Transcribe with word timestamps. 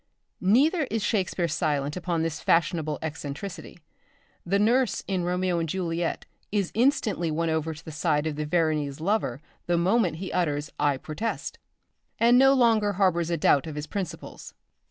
Neither 0.39 0.85
is 0.85 1.03
Shakespeare 1.03 1.47
silent 1.47 1.95
upon 1.95 2.23
this 2.23 2.41
fashionable 2.41 2.97
eccentricity. 3.03 3.77
The 4.43 4.57
Nurse 4.57 5.03
in 5.07 5.23
'Romeo 5.23 5.59
and 5.59 5.69
Juliet' 5.69 6.25
is 6.51 6.71
instantly 6.73 7.29
won 7.29 7.51
over 7.51 7.75
to 7.75 7.85
the 7.85 7.91
side 7.91 8.25
of 8.25 8.35
the 8.35 8.47
Veronese 8.47 8.99
lover 8.99 9.43
the 9.67 9.77
moment 9.77 10.15
he 10.15 10.33
utters 10.33 10.71
"I 10.79 10.97
protest," 10.97 11.59
and 12.19 12.39
no 12.39 12.53
longer 12.55 12.93
harbours 12.93 13.29
a 13.29 13.37
doubt 13.37 13.67
of 13.67 13.75
his 13.75 13.85
principles. 13.85 14.55